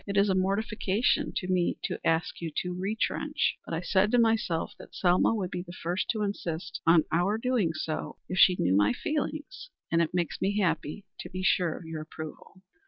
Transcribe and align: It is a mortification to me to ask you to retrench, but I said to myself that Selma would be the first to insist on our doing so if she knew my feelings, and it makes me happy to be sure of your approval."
It 0.07 0.17
is 0.17 0.29
a 0.29 0.33
mortification 0.33 1.31
to 1.35 1.47
me 1.47 1.77
to 1.83 1.99
ask 2.03 2.41
you 2.41 2.51
to 2.63 2.73
retrench, 2.73 3.59
but 3.63 3.75
I 3.75 3.81
said 3.81 4.09
to 4.09 4.17
myself 4.17 4.73
that 4.79 4.95
Selma 4.95 5.35
would 5.35 5.51
be 5.51 5.61
the 5.61 5.73
first 5.83 6.09
to 6.09 6.23
insist 6.23 6.81
on 6.87 7.03
our 7.11 7.37
doing 7.37 7.71
so 7.73 8.17
if 8.27 8.39
she 8.39 8.55
knew 8.57 8.75
my 8.75 8.93
feelings, 8.93 9.69
and 9.91 10.01
it 10.01 10.11
makes 10.11 10.41
me 10.41 10.57
happy 10.57 11.05
to 11.19 11.29
be 11.29 11.43
sure 11.43 11.77
of 11.77 11.85
your 11.85 12.01
approval." 12.01 12.63